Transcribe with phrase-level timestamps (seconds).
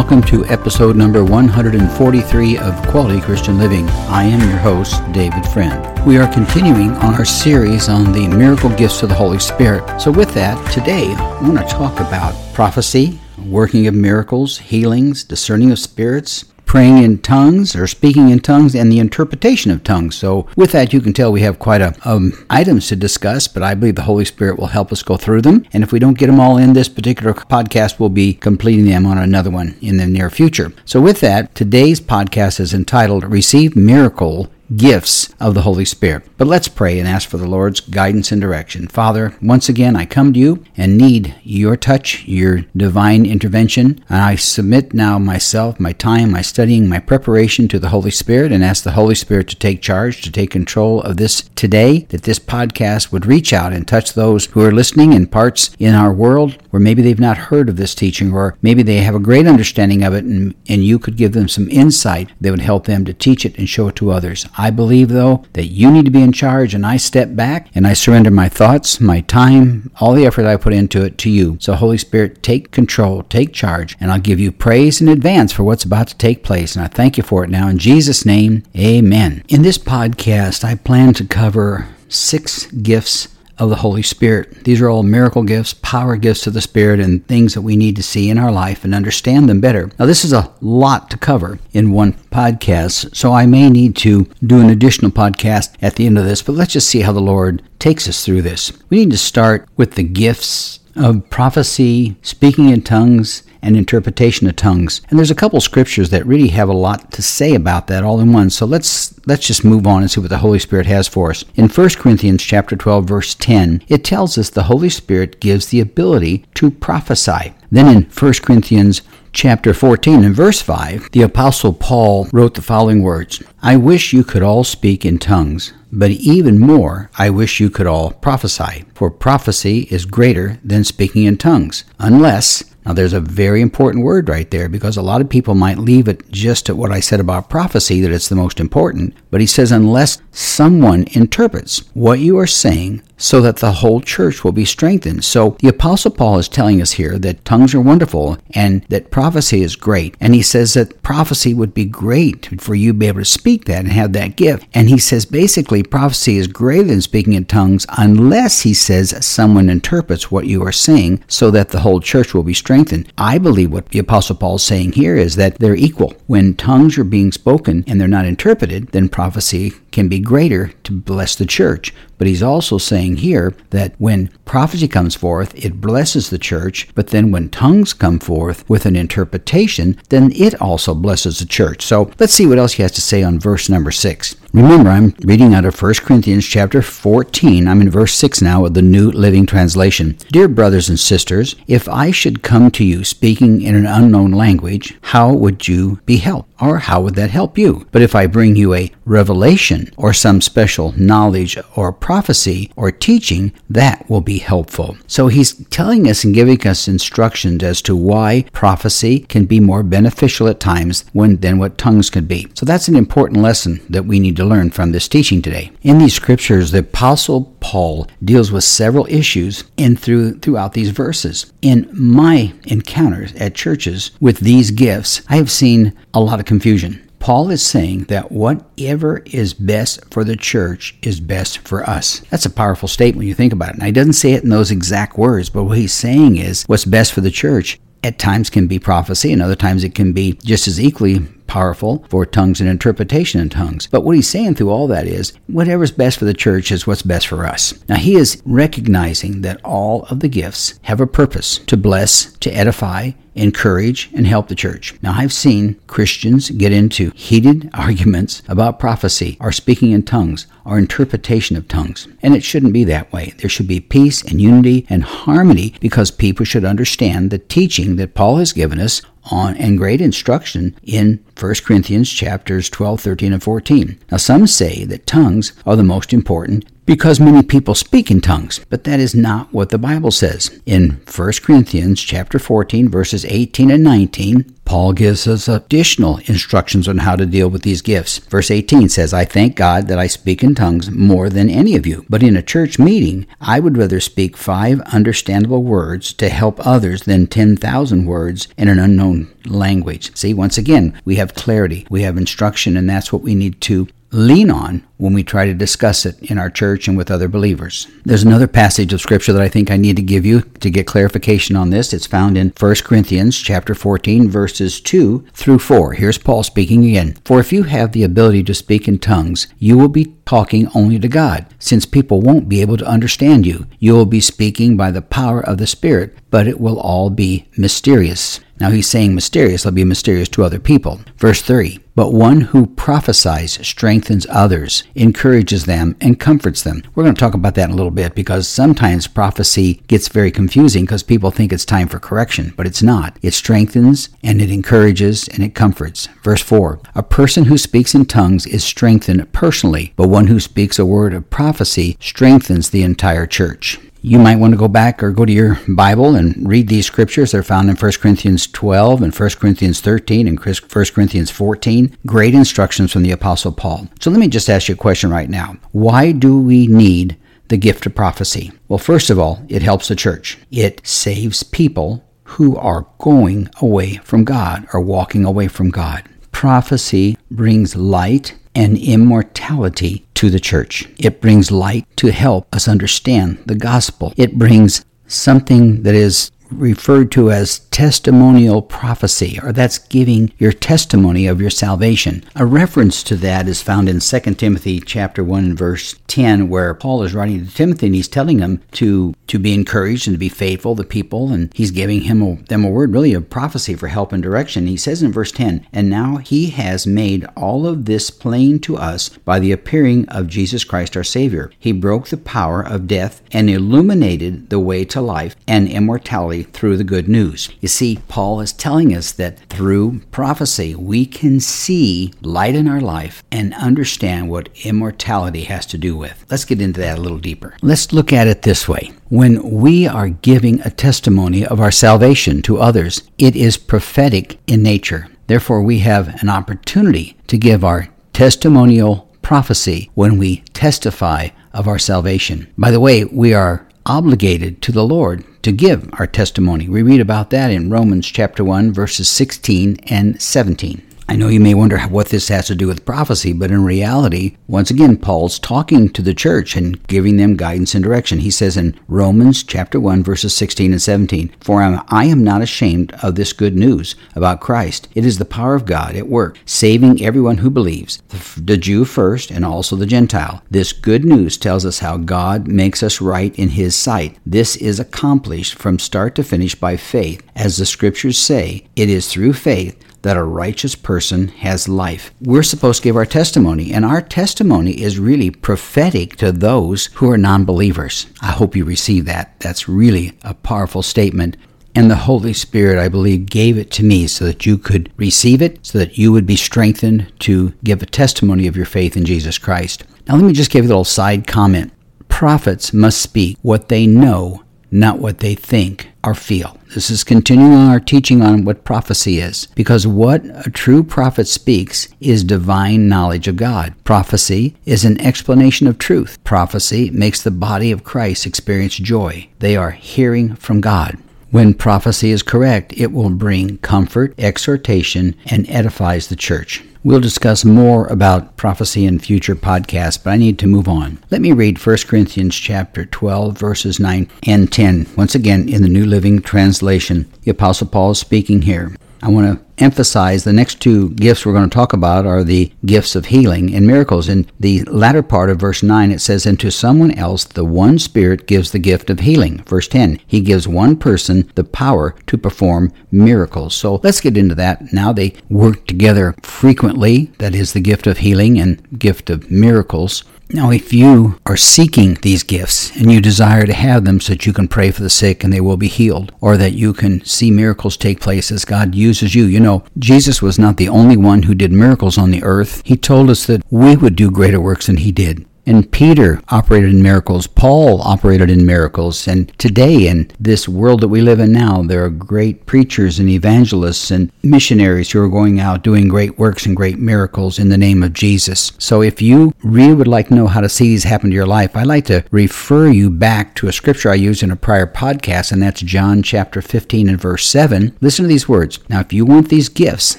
[0.00, 3.86] Welcome to episode number 143 of Quality Christian Living.
[4.08, 6.06] I am your host, David Friend.
[6.06, 10.00] We are continuing on our series on the miracle gifts of the Holy Spirit.
[10.00, 15.70] So, with that, today I want to talk about prophecy, working of miracles, healings, discerning
[15.70, 20.14] of spirits, praying in tongues or speaking in tongues and the interpretation of tongues.
[20.14, 23.64] So with that, you can tell we have quite a um, items to discuss, but
[23.64, 25.66] I believe the Holy Spirit will help us go through them.
[25.72, 29.04] And if we don't get them all in this particular podcast, we'll be completing them
[29.04, 30.72] on another one in the near future.
[30.84, 36.24] So with that, today's podcast is entitled Receive Miracle gifts of the Holy Spirit.
[36.36, 38.88] But let's pray and ask for the Lord's guidance and direction.
[38.88, 44.04] Father, once again, I come to you and need your touch, your divine intervention.
[44.08, 48.52] And I submit now myself, my time, my studying, my preparation to the Holy Spirit
[48.52, 52.22] and ask the Holy Spirit to take charge, to take control of this today, that
[52.22, 56.12] this podcast would reach out and touch those who are listening in parts in our
[56.12, 59.46] world where maybe they've not heard of this teaching or maybe they have a great
[59.46, 63.04] understanding of it and, and you could give them some insight that would help them
[63.04, 64.46] to teach it and show it to others.
[64.60, 67.86] I believe, though, that you need to be in charge, and I step back and
[67.86, 71.56] I surrender my thoughts, my time, all the effort I put into it to you.
[71.60, 75.62] So, Holy Spirit, take control, take charge, and I'll give you praise in advance for
[75.62, 76.76] what's about to take place.
[76.76, 77.68] And I thank you for it now.
[77.68, 79.44] In Jesus' name, amen.
[79.48, 83.28] In this podcast, I plan to cover six gifts
[83.60, 84.64] of the Holy Spirit.
[84.64, 87.94] These are all miracle gifts, power gifts of the Spirit, and things that we need
[87.96, 89.90] to see in our life and understand them better.
[89.98, 94.26] Now, this is a lot to cover in one podcast, so I may need to
[94.44, 97.20] do an additional podcast at the end of this, but let's just see how the
[97.20, 98.72] Lord takes us through this.
[98.88, 104.56] We need to start with the gifts of prophecy, speaking in tongues, and interpretation of
[104.56, 105.00] tongues.
[105.10, 108.20] And there's a couple scriptures that really have a lot to say about that all
[108.20, 108.50] in one.
[108.50, 111.44] So let's let's just move on and see what the Holy Spirit has for us.
[111.54, 115.80] In 1 Corinthians chapter 12 verse 10, it tells us the Holy Spirit gives the
[115.80, 117.54] ability to prophesy.
[117.70, 119.02] Then in 1 Corinthians
[119.32, 124.24] chapter 14 and verse 5, the apostle Paul wrote the following words: I wish you
[124.24, 129.10] could all speak in tongues, but even more, I wish you could all prophesy, for
[129.10, 134.50] prophecy is greater than speaking in tongues, unless now, there's a very important word right
[134.50, 137.50] there because a lot of people might leave it just at what I said about
[137.50, 139.14] prophecy, that it's the most important.
[139.30, 144.42] But he says, unless someone interprets what you are saying so that the whole church
[144.42, 145.24] will be strengthened.
[145.24, 149.62] So the Apostle Paul is telling us here that tongues are wonderful and that prophecy
[149.62, 150.16] is great.
[150.20, 153.66] And he says that prophecy would be great for you to be able to speak
[153.66, 154.66] that and have that gift.
[154.74, 159.68] And he says basically prophecy is greater than speaking in tongues unless he says someone
[159.68, 163.12] interprets what you are saying so that the whole church will be strengthened.
[163.18, 166.14] I believe what the Apostle Paul is saying here is that they're equal.
[166.26, 170.92] When tongues are being spoken and they're not interpreted, then prophecy can be greater to
[170.92, 171.92] bless the church.
[172.16, 177.08] But he's also saying here that when prophecy comes forth, it blesses the church, but
[177.08, 181.82] then when tongues come forth with an interpretation, then it also blesses the church.
[181.82, 184.36] So let's see what else he has to say on verse number 6.
[184.52, 187.68] Remember, I'm reading out of 1 Corinthians chapter 14.
[187.68, 190.18] I'm in verse 6 now of the New Living Translation.
[190.32, 194.98] Dear brothers and sisters, if I should come to you speaking in an unknown language,
[195.02, 196.50] how would you be helped?
[196.60, 197.86] Or how would that help you?
[197.92, 203.52] But if I bring you a revelation or some special knowledge or prophecy or teaching,
[203.70, 204.96] that will be helpful.
[205.06, 209.82] So he's telling us and giving us instructions as to why prophecy can be more
[209.82, 212.48] beneficial at times when, than what tongues could be.
[212.54, 215.72] So that's an important lesson that we need to learn from this teaching today.
[215.82, 221.52] In these scriptures, the apostle Paul deals with several issues in through throughout these verses.
[221.62, 227.06] In my encounters at churches with these gifts, I have seen a lot of confusion.
[227.20, 232.20] Paul is saying that whatever is best for the church is best for us.
[232.30, 233.78] That's a powerful statement when you think about it.
[233.78, 236.86] Now, he doesn't say it in those exact words, but what he's saying is what's
[236.86, 240.32] best for the church at times can be prophecy, and other times it can be
[240.42, 241.18] just as equally
[241.50, 243.88] powerful for tongues and interpretation in tongues.
[243.88, 247.02] But what he's saying through all that is whatever's best for the church is what's
[247.02, 247.74] best for us.
[247.88, 252.50] Now, he is recognizing that all of the gifts have a purpose to bless, to
[252.52, 254.94] edify, encourage, and help the church.
[255.02, 260.78] Now, I've seen Christians get into heated arguments about prophecy or speaking in tongues or
[260.78, 262.06] interpretation of tongues.
[262.22, 263.34] And it shouldn't be that way.
[263.38, 268.14] There should be peace and unity and harmony because people should understand the teaching that
[268.14, 273.42] Paul has given us on and great instruction in 1 Corinthians chapters 12, 13, and
[273.42, 273.98] 14.
[274.10, 278.60] Now some say that tongues are the most important because many people speak in tongues,
[278.68, 280.60] but that is not what the Bible says.
[280.66, 286.98] In 1 Corinthians chapter 14 verses 18 and 19, Paul gives us additional instructions on
[286.98, 288.18] how to deal with these gifts.
[288.18, 291.86] Verse 18 says, I thank God that I speak in tongues more than any of
[291.86, 296.64] you, but in a church meeting, I would rather speak five understandable words to help
[296.64, 300.14] others than 10,000 words in an unknown language.
[300.16, 303.88] See, once again, we have clarity, we have instruction, and that's what we need to
[304.12, 307.86] lean on when we try to discuss it in our church and with other believers.
[308.04, 310.86] There's another passage of scripture that I think I need to give you to get
[310.86, 311.92] clarification on this.
[311.92, 315.94] It's found in 1 Corinthians chapter 14 verses 2 through 4.
[315.94, 317.16] Here's Paul speaking again.
[317.24, 320.98] For if you have the ability to speak in tongues, you will be talking only
[320.98, 323.66] to God, since people won't be able to understand you.
[323.78, 327.48] You will be speaking by the power of the Spirit, but it will all be
[327.56, 328.40] mysterious.
[328.60, 331.00] Now he's saying mysterious, they'll be mysterious to other people.
[331.16, 336.82] Verse 3 But one who prophesies strengthens others, encourages them, and comforts them.
[336.94, 340.30] We're going to talk about that in a little bit because sometimes prophecy gets very
[340.30, 343.18] confusing because people think it's time for correction, but it's not.
[343.22, 346.08] It strengthens and it encourages and it comforts.
[346.22, 350.78] Verse 4 A person who speaks in tongues is strengthened personally, but one who speaks
[350.78, 355.10] a word of prophecy strengthens the entire church you might want to go back or
[355.10, 357.32] go to your Bible and read these scriptures.
[357.32, 360.54] They're found in 1 Corinthians 12 and 1 Corinthians 13 and 1
[360.94, 361.96] Corinthians 14.
[362.06, 363.88] Great instructions from the Apostle Paul.
[364.00, 365.56] So let me just ask you a question right now.
[365.72, 367.16] Why do we need
[367.48, 368.52] the gift of prophecy?
[368.68, 370.38] Well, first of all, it helps the church.
[370.50, 376.04] It saves people who are going away from God or walking away from God.
[376.32, 380.86] Prophecy brings light and immortality to the church.
[380.98, 384.12] It brings light to help us understand the gospel.
[384.18, 391.26] It brings something that is referred to as testimonial prophecy, or that's giving your testimony
[391.26, 392.24] of your salvation.
[392.34, 396.74] A reference to that is found in 2 Timothy chapter 1 and verse 10, where
[396.74, 400.18] Paul is writing to Timothy and he's telling him to, to be encouraged and to
[400.18, 403.74] be faithful to people, and he's giving him a, them a word, really a prophecy
[403.74, 404.66] for help and direction.
[404.66, 408.76] He says in verse 10, And now he has made all of this plain to
[408.76, 411.50] us by the appearing of Jesus Christ our Savior.
[411.58, 416.76] He broke the power of death and illuminated the way to life and immortality through
[416.76, 417.48] the good news.
[417.60, 422.80] You see, Paul is telling us that through prophecy, we can see light in our
[422.80, 426.24] life and understand what immortality has to do with.
[426.30, 427.56] Let's get into that a little deeper.
[427.62, 428.92] Let's look at it this way.
[429.08, 434.62] When we are giving a testimony of our salvation to others, it is prophetic in
[434.62, 435.08] nature.
[435.26, 441.78] Therefore, we have an opportunity to give our testimonial prophecy when we testify of our
[441.78, 442.52] salvation.
[442.56, 446.68] By the way, we are obligated to the Lord to give our testimony.
[446.68, 450.80] We read about that in Romans chapter 1 verses 16 and 17.
[451.10, 454.36] I know you may wonder what this has to do with prophecy, but in reality,
[454.46, 458.20] once again, Paul's talking to the church and giving them guidance and direction.
[458.20, 462.92] He says in Romans chapter 1 verses 16 and 17, For I am not ashamed
[463.02, 464.86] of this good news about Christ.
[464.94, 468.00] It is the power of God at work, saving everyone who believes,
[468.36, 470.44] the Jew first and also the Gentile.
[470.48, 474.16] This good news tells us how God makes us right in his sight.
[474.24, 477.20] This is accomplished from start to finish by faith.
[477.34, 482.12] As the scriptures say, it is through faith that a righteous person has life.
[482.20, 487.10] We're supposed to give our testimony, and our testimony is really prophetic to those who
[487.10, 488.06] are non believers.
[488.22, 489.38] I hope you receive that.
[489.40, 491.36] That's really a powerful statement.
[491.74, 495.40] And the Holy Spirit, I believe, gave it to me so that you could receive
[495.40, 499.04] it, so that you would be strengthened to give a testimony of your faith in
[499.04, 499.84] Jesus Christ.
[500.08, 501.72] Now, let me just give you a little side comment.
[502.08, 506.56] Prophets must speak what they know not what they think or feel.
[506.74, 511.88] This is continuing our teaching on what prophecy is, because what a true prophet speaks
[512.00, 513.74] is divine knowledge of God.
[513.84, 516.22] Prophecy is an explanation of truth.
[516.22, 519.28] Prophecy makes the body of Christ experience joy.
[519.40, 520.96] They are hearing from God.
[521.30, 526.64] When prophecy is correct, it will bring comfort, exhortation, and edifies the church.
[526.82, 530.98] We'll discuss more about prophecy in future podcasts, but I need to move on.
[531.10, 534.86] Let me read 1 Corinthians chapter 12 verses 9 and 10.
[534.96, 537.06] Once again in the New Living Translation.
[537.24, 538.74] The apostle Paul is speaking here.
[539.02, 542.52] I want to emphasize the next two gifts we're going to talk about are the
[542.66, 544.08] gifts of healing and miracles.
[544.08, 547.78] In the latter part of verse 9, it says, And to someone else the one
[547.78, 549.42] Spirit gives the gift of healing.
[549.44, 553.54] Verse 10, He gives one person the power to perform miracles.
[553.54, 554.72] So let's get into that.
[554.72, 557.12] Now they work together frequently.
[557.18, 560.04] That is the gift of healing and gift of miracles.
[560.32, 564.26] Now, if you are seeking these gifts and you desire to have them so that
[564.26, 567.04] you can pray for the sick and they will be healed, or that you can
[567.04, 570.96] see miracles take place as God uses you, you know, Jesus was not the only
[570.96, 572.62] one who did miracles on the earth.
[572.64, 575.26] He told us that we would do greater works than he did.
[575.50, 577.26] And Peter operated in miracles.
[577.26, 579.08] Paul operated in miracles.
[579.08, 583.08] And today, in this world that we live in now, there are great preachers and
[583.08, 587.58] evangelists and missionaries who are going out doing great works and great miracles in the
[587.58, 588.52] name of Jesus.
[588.58, 591.26] So if you really would like to know how to see these happen to your
[591.26, 594.68] life, I'd like to refer you back to a scripture I used in a prior
[594.68, 597.76] podcast, and that's John chapter 15 and verse 7.
[597.80, 598.60] Listen to these words.
[598.68, 599.96] Now, if you want these gifts,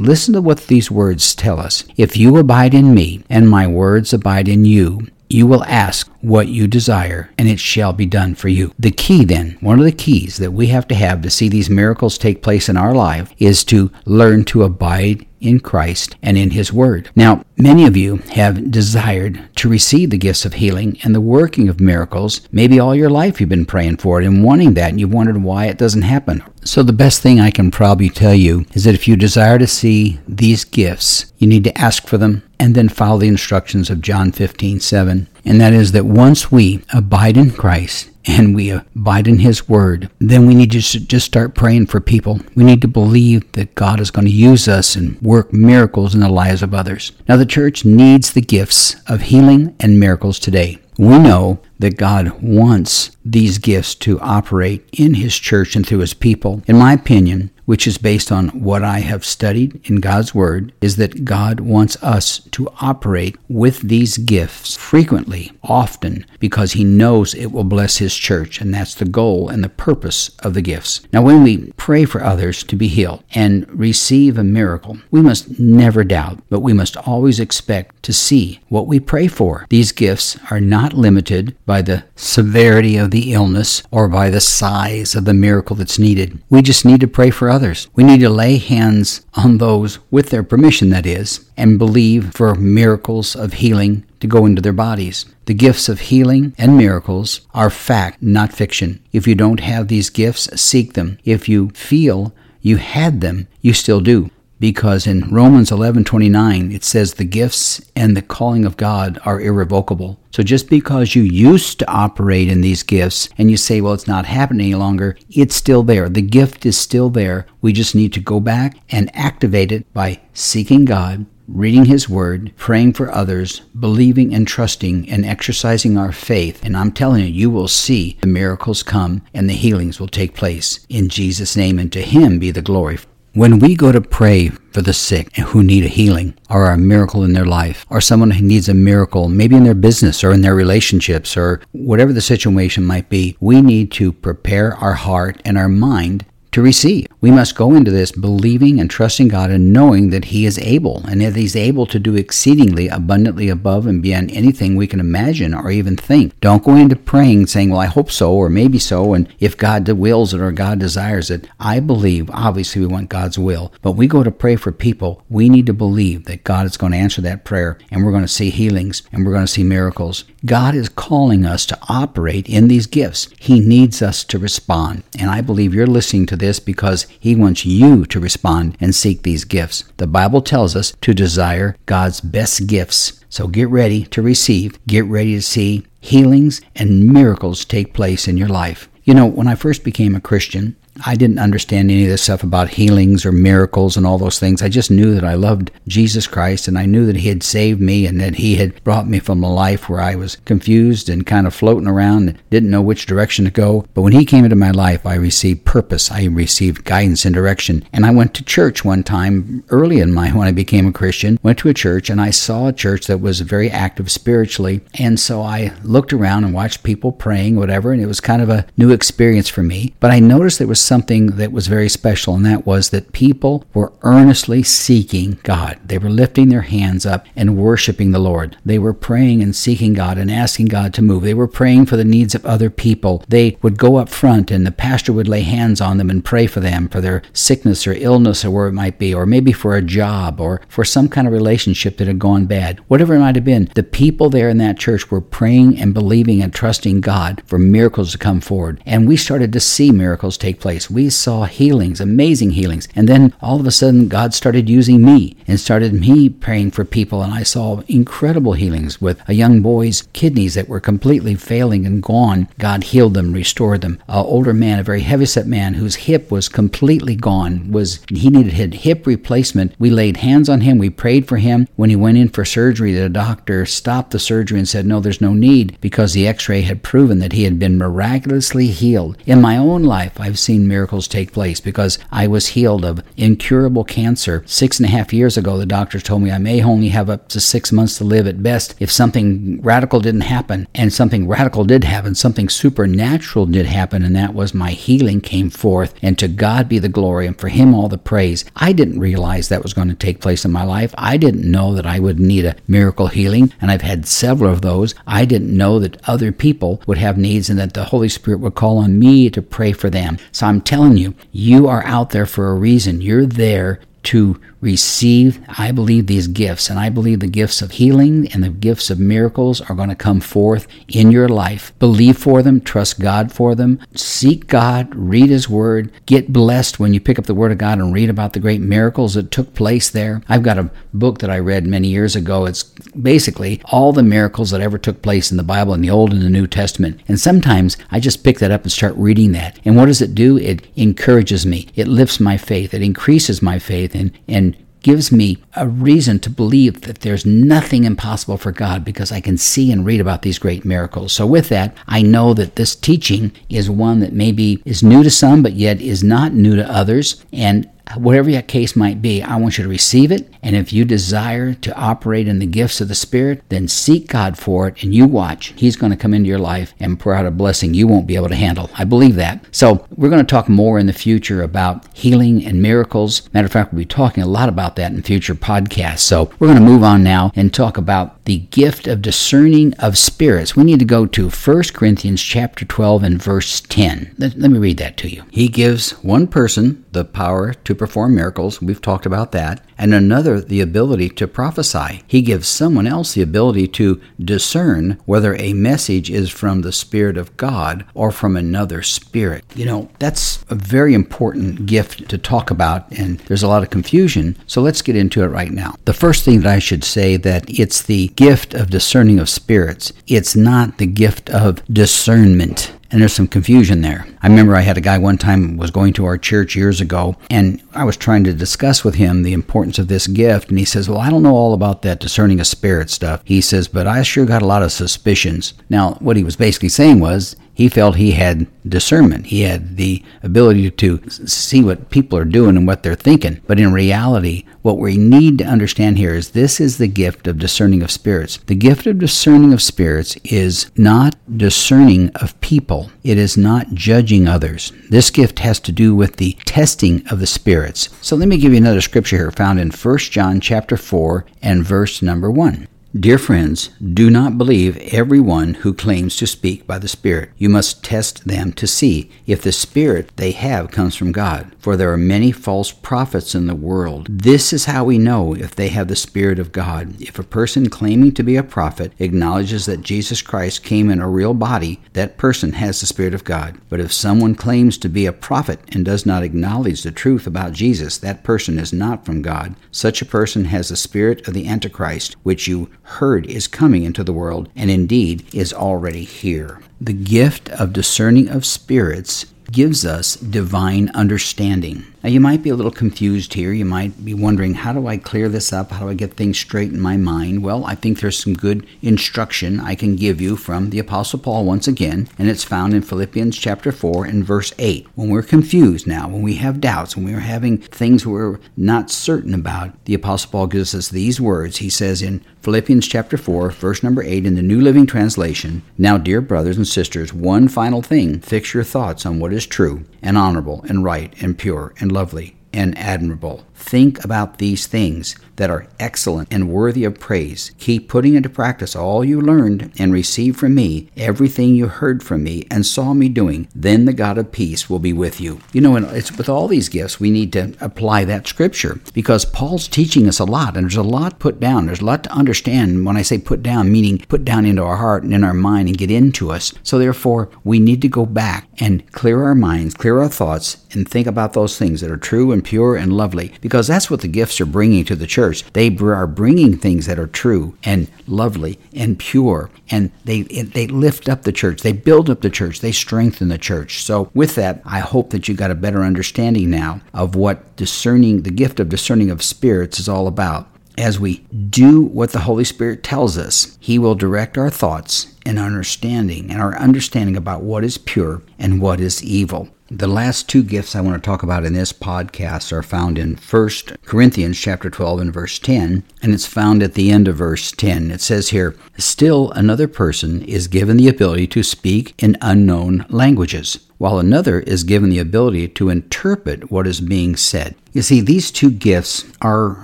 [0.00, 1.84] listen to what these words tell us.
[1.96, 6.48] If you abide in me, and my words abide in you, you will ask what
[6.48, 8.72] you desire, and it shall be done for you.
[8.78, 11.70] The key, then, one of the keys that we have to have to see these
[11.70, 16.50] miracles take place in our life is to learn to abide in Christ and in
[16.50, 17.10] His Word.
[17.14, 21.68] Now, many of you have desired to receive the gifts of healing and the working
[21.68, 22.40] of miracles.
[22.50, 25.42] Maybe all your life you've been praying for it and wanting that, and you've wondered
[25.42, 26.42] why it doesn't happen.
[26.64, 29.66] So, the best thing I can probably tell you is that if you desire to
[29.66, 34.00] see these gifts, you need to ask for them and then follow the instructions of
[34.00, 35.28] John 15 7.
[35.44, 40.10] And that is that once we abide in Christ and we abide in His Word,
[40.18, 42.40] then we need to just start praying for people.
[42.54, 46.20] We need to believe that God is going to use us and work miracles in
[46.20, 47.12] the lives of others.
[47.28, 50.78] Now, the church needs the gifts of healing and miracles today.
[50.98, 56.14] We know that God wants these gifts to operate in His church and through His
[56.14, 56.62] people.
[56.66, 60.96] In my opinion, which is based on what I have studied in God's Word, is
[60.96, 67.52] that God wants us to operate with these gifts frequently, often, because He knows it
[67.52, 71.02] will bless His church, and that's the goal and the purpose of the gifts.
[71.12, 75.60] Now, when we pray for others to be healed and receive a miracle, we must
[75.60, 79.66] never doubt, but we must always expect to see what we pray for.
[79.68, 85.14] These gifts are not limited by the severity of the illness or by the size
[85.14, 86.42] of the miracle that's needed.
[86.48, 87.88] We just need to pray for others.
[87.94, 92.54] We need to lay hands on those, with their permission, that is, and believe for
[92.54, 95.26] miracles of healing to go into their bodies.
[95.44, 99.00] The gifts of healing and miracles are fact, not fiction.
[99.12, 101.18] If you don't have these gifts, seek them.
[101.24, 107.14] If you feel you had them, you still do because in Romans 11:29 it says
[107.14, 110.18] the gifts and the calling of God are irrevocable.
[110.30, 114.08] So just because you used to operate in these gifts and you say well it's
[114.08, 116.08] not happening any longer, it's still there.
[116.08, 117.46] The gift is still there.
[117.60, 122.52] We just need to go back and activate it by seeking God, reading His Word,
[122.56, 126.64] praying for others, believing and trusting and exercising our faith.
[126.64, 130.34] And I'm telling you, you will see the miracles come and the healings will take
[130.34, 130.86] place.
[130.88, 132.98] In Jesus' name, and to Him be the glory.
[133.34, 137.22] When we go to pray for the sick who need a healing or a miracle
[137.22, 140.40] in their life, or someone who needs a miracle, maybe in their business or in
[140.40, 145.58] their relationships or whatever the situation might be, we need to prepare our heart and
[145.58, 147.06] our mind to receive.
[147.20, 151.04] We must go into this believing and trusting God and knowing that He is able
[151.06, 155.54] and that He's able to do exceedingly abundantly above and beyond anything we can imagine
[155.54, 156.38] or even think.
[156.40, 159.88] Don't go into praying saying, Well, I hope so, or maybe so, and if God
[159.88, 161.48] wills it or God desires it.
[161.58, 165.22] I believe, obviously, we want God's will, but we go to pray for people.
[165.28, 168.22] We need to believe that God is going to answer that prayer and we're going
[168.22, 170.24] to see healings and we're going to see miracles.
[170.44, 173.28] God is calling us to operate in these gifts.
[173.38, 175.02] He needs us to respond.
[175.18, 179.22] And I believe you're listening to this because He wants you to respond and seek
[179.22, 179.84] these gifts.
[179.96, 183.24] The Bible tells us to desire God's best gifts.
[183.28, 188.36] So get ready to receive, get ready to see healings and miracles take place in
[188.36, 188.88] your life.
[189.04, 192.42] You know, when I first became a Christian, I didn't understand any of this stuff
[192.42, 194.62] about healings or miracles and all those things.
[194.62, 197.80] I just knew that I loved Jesus Christ and I knew that He had saved
[197.80, 201.26] me and that He had brought me from a life where I was confused and
[201.26, 203.86] kind of floating around and didn't know which direction to go.
[203.94, 206.10] But when He came into my life, I received purpose.
[206.10, 207.84] I received guidance and direction.
[207.92, 211.38] And I went to church one time early in my when I became a Christian,
[211.42, 214.80] went to a church and I saw a church that was very active spiritually.
[214.94, 218.48] And so I looked around and watched people praying, whatever, and it was kind of
[218.48, 219.94] a new experience for me.
[220.00, 223.64] But I noticed there was something that was very special, and that was that people
[223.74, 225.78] were earnestly seeking God.
[225.84, 228.56] They were lifting their hands up and worshiping the Lord.
[228.64, 231.22] They were praying and seeking God and asking God to move.
[231.22, 233.22] They were praying for the needs of other people.
[233.28, 236.46] They would go up front, and the pastor would lay hands on them and pray
[236.46, 239.76] for them for their sickness or illness or where it might be, or maybe for
[239.76, 242.80] a job or for some kind of relationship that had gone bad.
[242.88, 246.42] Whatever it might have been, the people there in that church were praying and believing
[246.42, 248.82] and trusting God for miracles to come forward.
[248.86, 250.90] And we started to see miracles take place place.
[250.90, 252.88] We saw healings, amazing healings.
[252.94, 256.84] And then all of a sudden, God started using me and started me praying for
[256.84, 257.22] people.
[257.22, 262.02] And I saw incredible healings with a young boy's kidneys that were completely failing and
[262.02, 262.48] gone.
[262.58, 264.00] God healed them, restored them.
[264.08, 268.74] An older man, a very heavyset man whose hip was completely gone, was he needed
[268.74, 269.74] hip replacement.
[269.78, 270.78] We laid hands on him.
[270.78, 271.66] We prayed for him.
[271.76, 275.20] When he went in for surgery, the doctor stopped the surgery and said, No, there's
[275.20, 279.16] no need because the x ray had proven that he had been miraculously healed.
[279.26, 283.84] In my own life, I've seen miracles take place because I was healed of incurable
[283.84, 284.42] cancer.
[284.46, 287.28] Six and a half years ago, the doctors told me I may only have up
[287.28, 290.68] to six months to live at best if something radical didn't happen.
[290.74, 295.50] And something radical did happen, something supernatural did happen, and that was my healing came
[295.50, 295.94] forth.
[296.02, 298.44] And to God be the glory, and for Him all the praise.
[298.56, 300.94] I didn't realize that was going to take place in my life.
[300.98, 304.62] I didn't know that I would need a miracle healing, and I've had several of
[304.62, 304.94] those.
[305.06, 308.54] I didn't know that other people would have needs and that the Holy Spirit would
[308.54, 310.18] call on me to pray for them.
[310.32, 313.02] So I'm telling you, you are out there for a reason.
[313.02, 316.68] You're there to receive, I believe, these gifts.
[316.68, 319.94] And I believe the gifts of healing and the gifts of miracles are going to
[319.94, 321.72] come forth in your life.
[321.78, 326.92] Believe for them, trust God for them, seek God, read His Word, get blessed when
[326.92, 329.54] you pick up the Word of God and read about the great miracles that took
[329.54, 330.22] place there.
[330.28, 332.46] I've got a book that I read many years ago.
[332.46, 336.12] It's basically all the miracles that ever took place in the Bible in the Old
[336.12, 337.00] and the New Testament.
[337.08, 339.58] And sometimes I just pick that up and start reading that.
[339.64, 340.36] And what does it do?
[340.36, 344.47] It encourages me, it lifts my faith, it increases my faith, and, and
[344.82, 349.36] gives me a reason to believe that there's nothing impossible for God because I can
[349.36, 351.12] see and read about these great miracles.
[351.12, 355.10] So, with that, I know that this teaching is one that maybe is new to
[355.10, 357.24] some, but yet is not new to others.
[357.32, 360.32] And whatever your case might be, I want you to receive it.
[360.42, 364.38] And if you desire to operate in the gifts of the Spirit, then seek God
[364.38, 365.54] for it and you watch.
[365.56, 368.16] He's going to come into your life and pour out a blessing you won't be
[368.16, 368.70] able to handle.
[368.74, 369.44] I believe that.
[369.50, 373.28] So, we're going to talk more in the future about healing and miracles.
[373.32, 376.00] Matter of fact, we'll be talking a lot about that in future podcasts.
[376.00, 379.96] So, we're going to move on now and talk about the gift of discerning of
[379.96, 380.54] spirits.
[380.54, 384.14] We need to go to 1 Corinthians chapter 12 and verse 10.
[384.18, 385.24] Let, let me read that to you.
[385.30, 388.60] He gives one person the power to perform miracles.
[388.60, 389.64] We've talked about that.
[389.78, 392.02] And another, the ability to prophesy.
[392.06, 397.16] He gives someone else the ability to discern whether a message is from the Spirit
[397.16, 399.44] of God or from another spirit.
[399.54, 403.70] You know, that's a very important gift to talk about, and there's a lot of
[403.70, 404.36] confusion.
[404.46, 405.76] So let's get into it right now.
[405.84, 409.92] The first thing that I should say that it's the gift of discerning of spirits.
[410.08, 414.06] It's not the gift of discernment and there's some confusion there.
[414.22, 417.16] I remember I had a guy one time was going to our church years ago,
[417.30, 420.64] and I was trying to discuss with him the importance of this gift, and he
[420.64, 423.86] says, "Well, I don't know all about that discerning of spirit stuff." He says, "But
[423.86, 427.68] I sure got a lot of suspicions." Now, what he was basically saying was he
[427.68, 429.26] felt he had discernment.
[429.26, 433.38] He had the ability to see what people are doing and what they're thinking.
[433.48, 437.40] But in reality, what we need to understand here is this is the gift of
[437.40, 438.38] discerning of spirits.
[438.46, 442.77] The gift of discerning of spirits is not discerning of people.
[443.02, 444.72] It is not judging others.
[444.90, 447.88] This gift has to do with the testing of the spirits.
[448.00, 451.64] So let me give you another scripture here found in 1 John chapter 4 and
[451.64, 452.68] verse number 1.
[452.96, 457.28] Dear friends, do not believe everyone who claims to speak by the Spirit.
[457.36, 461.54] You must test them to see if the Spirit they have comes from God.
[461.58, 464.06] For there are many false prophets in the world.
[464.08, 466.98] This is how we know if they have the Spirit of God.
[466.98, 471.10] If a person claiming to be a prophet acknowledges that Jesus Christ came in a
[471.10, 473.58] real body, that person has the Spirit of God.
[473.68, 477.52] But if someone claims to be a prophet and does not acknowledge the truth about
[477.52, 479.56] Jesus, that person is not from God.
[479.70, 484.02] Such a person has the spirit of the Antichrist, which you heard is coming into
[484.02, 486.60] the world, and indeed is already here.
[486.80, 491.84] The gift of discerning of spirits gives us divine understanding.
[492.02, 493.52] Now, you might be a little confused here.
[493.52, 495.72] You might be wondering, how do I clear this up?
[495.72, 497.42] How do I get things straight in my mind?
[497.42, 501.44] Well, I think there's some good instruction I can give you from the Apostle Paul
[501.44, 504.86] once again, and it's found in Philippians chapter 4 and verse 8.
[504.94, 509.34] When we're confused now, when we have doubts, when we're having things we're not certain
[509.34, 511.56] about, the Apostle Paul gives us these words.
[511.56, 515.98] He says in Philippians chapter 4, verse number 8 in the New Living Translation, Now,
[515.98, 520.16] dear brothers and sisters, one final thing, fix your thoughts on what is true and
[520.16, 523.44] honorable and right and pure and lovely and admirable.
[523.54, 527.52] Think about these things that are excellent and worthy of praise.
[527.58, 532.22] Keep putting into practice all you learned and received from me, everything you heard from
[532.22, 533.48] me and saw me doing.
[533.54, 535.40] Then the God of peace will be with you.
[535.52, 539.24] You know, and it's with all these gifts, we need to apply that scripture because
[539.24, 541.66] Paul's teaching us a lot, and there's a lot put down.
[541.66, 542.84] There's a lot to understand.
[542.84, 545.68] When I say put down, meaning put down into our heart and in our mind
[545.68, 546.52] and get into us.
[546.62, 550.88] So therefore, we need to go back and clear our minds, clear our thoughts, and
[550.88, 554.08] think about those things that are true and pure and lovely because that's what the
[554.08, 555.27] gifts are bringing to the church.
[555.52, 561.08] They are bringing things that are true and lovely and pure and they they lift
[561.08, 561.62] up the church.
[561.62, 562.60] They build up the church.
[562.60, 563.82] They strengthen the church.
[563.82, 568.22] So with that, I hope that you got a better understanding now of what discerning
[568.22, 571.18] the gift of discerning of spirits is all about as we
[571.50, 576.40] do what the Holy Spirit tells us, He will direct our thoughts and understanding and
[576.40, 579.48] our understanding about what is pure and what is evil.
[579.70, 583.16] The last two gifts I want to talk about in this podcast are found in
[583.18, 583.50] 1
[583.84, 587.90] Corinthians chapter 12 and verse 10, and it's found at the end of verse 10.
[587.90, 593.58] It says here, "Still another person is given the ability to speak in unknown languages."
[593.78, 597.54] While another is given the ability to interpret what is being said.
[597.72, 599.62] You see, these two gifts are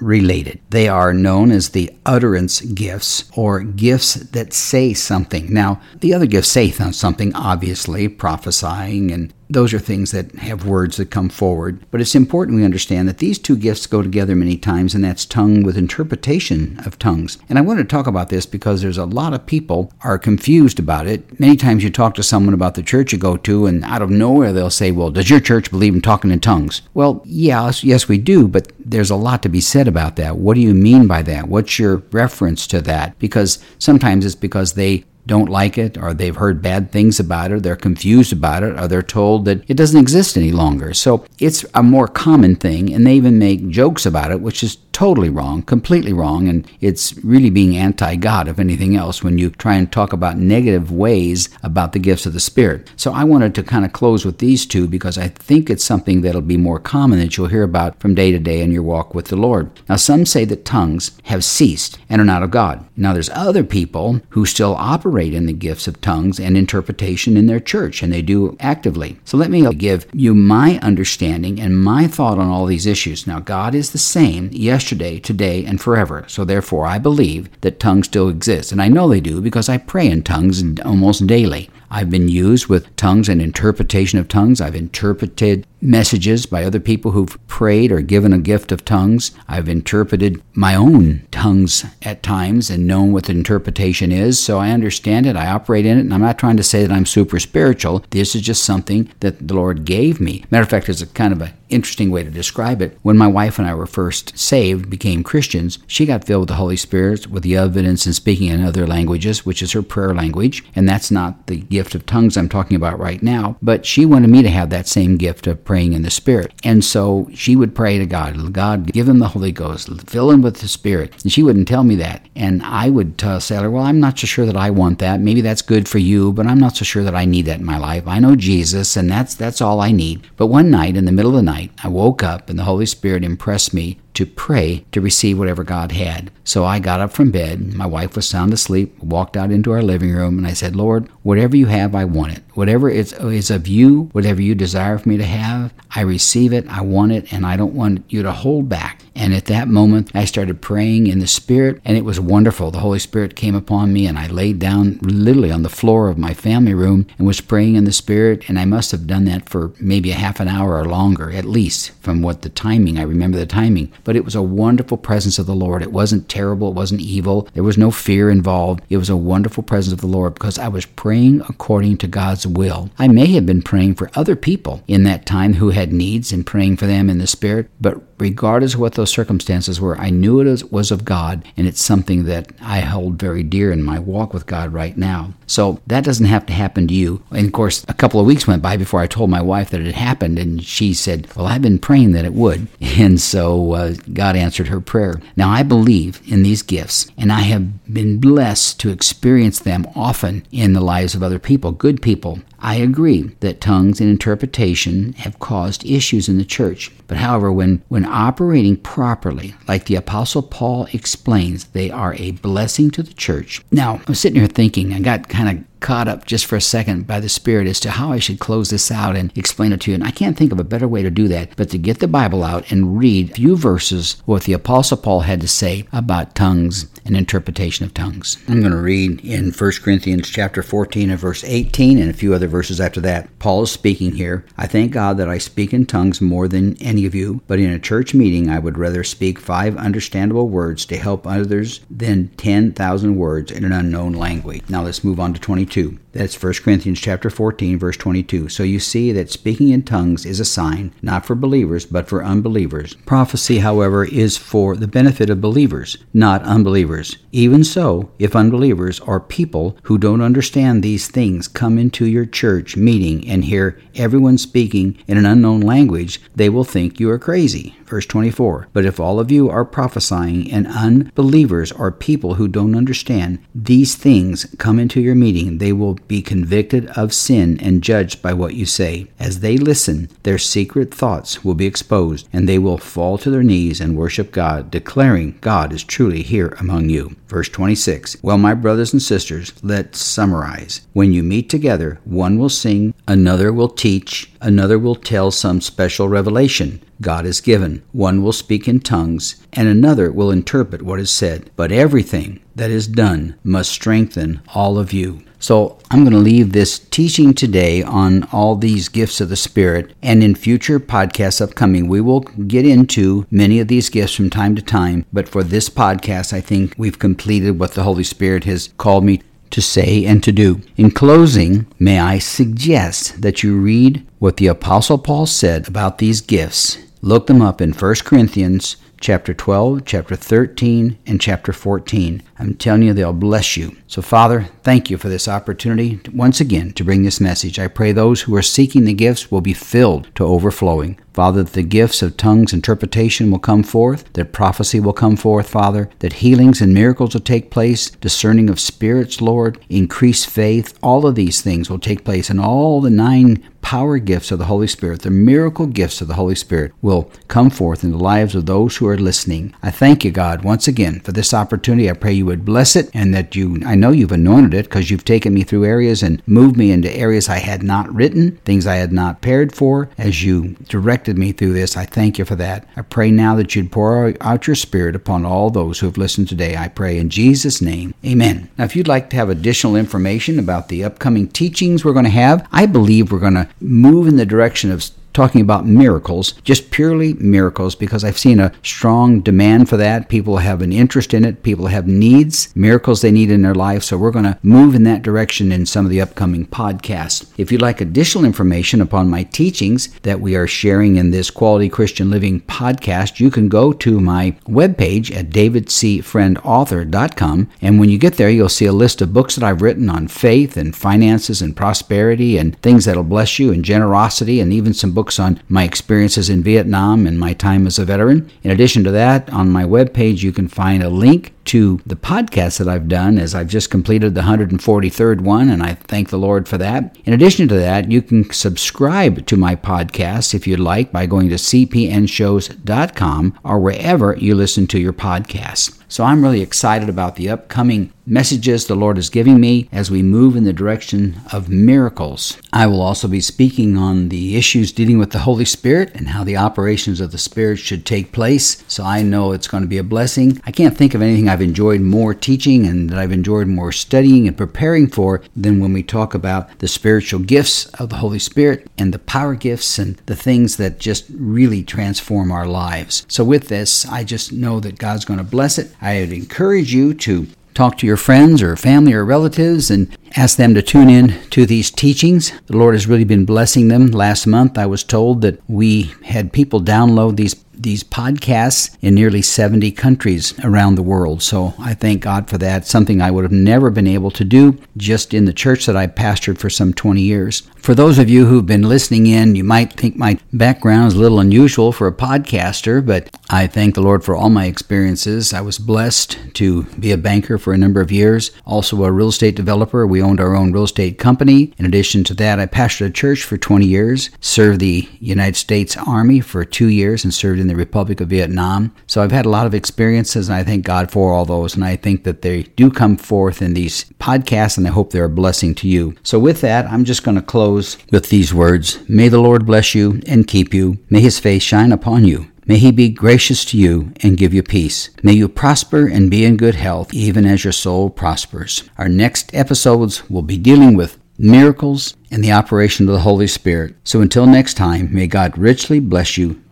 [0.00, 0.60] related.
[0.70, 5.52] They are known as the utterance gifts or gifts that say something.
[5.52, 10.96] Now, the other gifts say something, obviously, prophesying and those are things that have words
[10.96, 11.84] that come forward.
[11.90, 15.26] But it's important we understand that these two gifts go together many times, and that's
[15.26, 17.38] tongue with interpretation of tongues.
[17.48, 20.78] And I want to talk about this because there's a lot of people are confused
[20.78, 21.38] about it.
[21.38, 24.10] Many times you talk to someone about the church you go to, and out of
[24.10, 26.82] nowhere they'll say, Well, does your church believe in talking in tongues?
[26.92, 30.36] Well, yes, yes, we do, but there's a lot to be said about that.
[30.38, 31.48] What do you mean by that?
[31.48, 33.16] What's your reference to that?
[33.20, 37.62] Because sometimes it's because they don't like it, or they've heard bad things about it,
[37.62, 40.92] they're confused about it, or they're told that it doesn't exist any longer.
[40.94, 44.78] So it's a more common thing, and they even make jokes about it, which is
[44.92, 49.50] totally wrong, completely wrong, and it's really being anti God, if anything else, when you
[49.50, 52.90] try and talk about negative ways about the gifts of the Spirit.
[52.96, 56.20] So I wanted to kind of close with these two because I think it's something
[56.20, 59.14] that'll be more common that you'll hear about from day to day in your walk
[59.14, 59.70] with the Lord.
[59.88, 62.84] Now, some say that tongues have ceased and are not of God.
[62.96, 67.46] Now, there's other people who still operate in the gifts of tongues and interpretation in
[67.46, 69.18] their church, and they do actively.
[69.24, 73.26] So let me give you my understanding and my thought on all these issues.
[73.26, 76.24] Now, God is the same yesterday, today, and forever.
[76.28, 78.72] So therefore, I believe that tongues still exist.
[78.72, 81.70] And I know they do because I pray in tongues almost daily.
[81.94, 84.62] I've been used with tongues and interpretation of tongues.
[84.62, 89.32] I've interpreted messages by other people who've prayed or given a gift of tongues.
[89.46, 94.70] I've interpreted my own tongues at times and known what the interpretation is, so I
[94.70, 95.36] understand it.
[95.36, 98.04] I operate in it, and I'm not trying to say that I'm super spiritual.
[98.10, 100.44] This is just something that the Lord gave me.
[100.50, 102.96] Matter of fact, it's a kind of an interesting way to describe it.
[103.02, 106.54] When my wife and I were first saved, became Christians, she got filled with the
[106.54, 110.64] Holy Spirit with the evidence in speaking in other languages, which is her prayer language,
[110.76, 114.06] and that's not the gift gift of tongues I'm talking about right now, but she
[114.06, 116.52] wanted me to have that same gift of praying in the Spirit.
[116.62, 120.42] And so she would pray to God, God, give him the Holy Ghost, fill him
[120.42, 121.20] with the Spirit.
[121.24, 122.24] And she wouldn't tell me that.
[122.36, 125.18] And I would tell her, well, I'm not so sure that I want that.
[125.18, 127.66] Maybe that's good for you, but I'm not so sure that I need that in
[127.66, 128.06] my life.
[128.06, 130.28] I know Jesus, and that's that's all I need.
[130.36, 132.86] But one night, in the middle of the night, I woke up and the Holy
[132.86, 136.30] Spirit impressed me to pray to receive whatever God had.
[136.44, 137.74] So I got up from bed.
[137.74, 141.08] My wife was sound asleep, walked out into our living room, and I said, Lord,
[141.22, 142.42] whatever you have, I want it.
[142.54, 146.66] Whatever is, is of you, whatever you desire for me to have, I receive it,
[146.68, 149.02] I want it, and I don't want you to hold back.
[149.14, 152.70] And at that moment, I started praying in the Spirit, and it was wonderful.
[152.70, 156.18] The Holy Spirit came upon me, and I laid down literally on the floor of
[156.18, 158.48] my family room and was praying in the Spirit.
[158.48, 161.44] And I must have done that for maybe a half an hour or longer, at
[161.44, 163.92] least, from what the timing, I remember the timing.
[164.04, 165.82] But it was a wonderful presence of the Lord.
[165.82, 168.82] It wasn't terrible, it wasn't evil, there was no fear involved.
[168.88, 172.46] It was a wonderful presence of the Lord because I was praying according to God's
[172.46, 172.90] will.
[172.98, 176.46] I may have been praying for other people in that time who had needs and
[176.46, 180.38] praying for them in the Spirit, but regardless of what those circumstances where I knew
[180.38, 184.32] it was of God, and it's something that I hold very dear in my walk
[184.32, 185.34] with God right now.
[185.48, 187.20] So that doesn't have to happen to you.
[187.32, 189.80] And of course, a couple of weeks went by before I told my wife that
[189.80, 192.68] it happened, and she said, Well, I've been praying that it would.
[193.02, 195.20] And so uh, God answered her prayer.
[195.34, 200.44] Now, I believe in these gifts, and I have been blessed to experience them often
[200.52, 202.40] in the lives of other people, good people.
[202.62, 206.92] I agree that tongues and interpretation have caused issues in the church.
[207.08, 212.92] But however, when, when operating properly, like the Apostle Paul explains, they are a blessing
[212.92, 213.62] to the church.
[213.72, 217.06] Now, I'm sitting here thinking, I got kind of caught up just for a second
[217.06, 219.90] by the Spirit as to how I should close this out and explain it to
[219.90, 219.96] you.
[219.96, 222.08] And I can't think of a better way to do that but to get the
[222.08, 226.36] Bible out and read a few verses what the Apostle Paul had to say about
[226.36, 228.36] tongues and interpretation of tongues.
[228.48, 232.34] I'm going to read in 1 Corinthians chapter 14 and verse 18 and a few
[232.34, 233.28] other verses after that.
[233.38, 234.44] Paul is speaking here.
[234.56, 237.70] I thank God that I speak in tongues more than any of you, but in
[237.70, 243.16] a church meeting I would rather speak five understandable words to help others than 10,000
[243.16, 244.62] words in an unknown language.
[244.68, 245.98] Now let's move on to 22.
[246.12, 248.48] That's 1 Corinthians chapter 14 verse 22.
[248.50, 252.24] So you see that speaking in tongues is a sign not for believers but for
[252.24, 252.94] unbelievers.
[253.06, 256.91] Prophecy, however, is for the benefit of believers, not unbelievers.
[257.32, 262.76] Even so, if unbelievers or people who don't understand these things come into your church
[262.76, 267.76] meeting and hear everyone speaking in an unknown language, they will think you are crazy.
[267.86, 268.68] Verse 24.
[268.72, 273.96] But if all of you are prophesying and unbelievers or people who don't understand these
[273.96, 278.54] things come into your meeting, they will be convicted of sin and judged by what
[278.54, 279.08] you say.
[279.18, 283.42] As they listen, their secret thoughts will be exposed, and they will fall to their
[283.42, 287.16] knees and worship God, declaring God is truly here among you.
[287.28, 290.86] Verse 26 Well, my brothers and sisters, let's summarize.
[290.92, 296.08] When you meet together, one will sing, another will teach, another will tell some special
[296.08, 296.82] revelation.
[297.00, 297.82] God is given.
[297.92, 301.50] One will speak in tongues, and another will interpret what is said.
[301.56, 305.22] But everything that is done must strengthen all of you.
[305.42, 309.92] So I'm going to leave this teaching today on all these gifts of the Spirit.
[310.00, 314.54] And in future podcasts upcoming, we will get into many of these gifts from time
[314.54, 315.04] to time.
[315.12, 319.20] But for this podcast, I think we've completed what the Holy Spirit has called me
[319.50, 320.60] to say and to do.
[320.76, 326.20] In closing, may I suggest that you read what the Apostle Paul said about these
[326.20, 326.78] gifts.
[327.00, 332.22] Look them up in 1 Corinthians chapter 12, chapter 13, and chapter 14.
[332.42, 333.76] I'm telling you, they'll bless you.
[333.86, 337.60] So, Father, thank you for this opportunity once again to bring this message.
[337.60, 340.98] I pray those who are seeking the gifts will be filled to overflowing.
[341.12, 345.48] Father, that the gifts of tongues interpretation will come forth, that prophecy will come forth,
[345.48, 351.06] Father, that healings and miracles will take place, discerning of spirits, Lord, increased faith, all
[351.06, 354.66] of these things will take place, and all the nine power gifts of the Holy
[354.66, 358.46] Spirit, the miracle gifts of the Holy Spirit, will come forth in the lives of
[358.46, 359.54] those who are listening.
[359.62, 361.88] I thank you, God, once again for this opportunity.
[361.88, 364.90] I pray you would bless it and that you, I know you've anointed it because
[364.90, 368.66] you've taken me through areas and moved me into areas I had not written, things
[368.66, 369.90] I had not prepared for.
[369.98, 372.66] As you directed me through this, I thank you for that.
[372.74, 376.30] I pray now that you'd pour out your Spirit upon all those who have listened
[376.30, 376.56] today.
[376.56, 377.94] I pray in Jesus' name.
[378.02, 378.48] Amen.
[378.56, 382.10] Now, if you'd like to have additional information about the upcoming teachings we're going to
[382.10, 386.70] have, I believe we're going to move in the direction of talking about miracles, just
[386.70, 390.08] purely miracles, because I've seen a strong demand for that.
[390.08, 393.82] People have an interest in it, people have needs, miracles they need in their life.
[393.82, 397.30] So we're going to move in that direction in some of the upcoming podcasts.
[397.36, 401.68] If you'd like additional information upon my teachings that we are sharing in this Quality
[401.68, 407.50] Christian Living podcast, you can go to my webpage at davidcfriendauthor.com.
[407.60, 410.08] And when you get there, you'll see a list of books that I've written on
[410.08, 414.92] faith and finances and prosperity and things that'll bless you and generosity and even some
[414.92, 418.30] books books on my experiences in Vietnam and my time as a veteran.
[418.44, 422.58] In addition to that, on my webpage, you can find a link to the podcast
[422.58, 426.48] that I've done as I've just completed the 143rd one, and I thank the Lord
[426.48, 426.96] for that.
[427.04, 431.28] In addition to that, you can subscribe to my podcast if you'd like by going
[431.28, 435.82] to cpnshows.com or wherever you listen to your podcasts.
[435.92, 440.02] So I'm really excited about the upcoming messages the Lord is giving me as we
[440.02, 442.38] move in the direction of miracles.
[442.50, 446.24] I will also be speaking on the issues dealing with the Holy Spirit and how
[446.24, 448.64] the operations of the Spirit should take place.
[448.66, 450.40] So I know it's going to be a blessing.
[450.44, 454.28] I can't think of anything I've enjoyed more teaching and that I've enjoyed more studying
[454.28, 458.70] and preparing for than when we talk about the spiritual gifts of the Holy Spirit
[458.76, 463.06] and the power gifts and the things that just really transform our lives.
[463.08, 465.74] So with this, I just know that God's going to bless it.
[465.80, 470.36] I would encourage you to talk to your friends or family or relatives and ask
[470.36, 472.32] them to tune in to these teachings.
[472.46, 473.86] The Lord has really been blessing them.
[473.86, 479.22] Last month, I was told that we had people download these these podcasts in nearly
[479.22, 481.22] 70 countries around the world.
[481.22, 482.66] So I thank God for that.
[482.66, 485.86] Something I would have never been able to do just in the church that I
[485.86, 487.42] pastored for some 20 years.
[487.56, 490.98] For those of you who've been listening in, you might think my background is a
[490.98, 495.32] little unusual for a podcaster, but I thank the Lord for all my experiences.
[495.32, 499.08] I was blessed to be a banker for a number of years, also a real
[499.08, 499.86] estate developer.
[499.86, 501.54] We owned our own real estate company.
[501.56, 505.78] In addition to that, I pastored a church for 20 years, served the United States
[505.78, 508.74] Army for two years, and served in the Republic of Vietnam.
[508.86, 511.54] So I've had a lot of experiences, and I thank God for all those.
[511.54, 515.04] And I think that they do come forth in these podcasts, and I hope they're
[515.06, 515.94] a blessing to you.
[516.02, 519.74] So with that, I'm just going to close with these words May the Lord bless
[519.74, 520.76] you and keep you.
[520.90, 524.42] May his face shine upon you May he be gracious to you and give you
[524.42, 524.90] peace.
[525.02, 528.64] May you prosper and be in good health, even as your soul prospers.
[528.76, 533.76] Our next episodes will be dealing with miracles and the operation of the Holy Spirit.
[533.84, 536.40] So until next time, may God richly bless you